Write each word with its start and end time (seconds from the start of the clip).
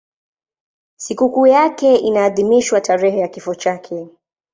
Sikukuu 0.95 1.47
yake 1.47 1.95
inaadhimishwa 1.95 2.81
tarehe 2.81 3.19
ya 3.19 3.27
kifo 3.27 3.55
chake. 3.55 4.07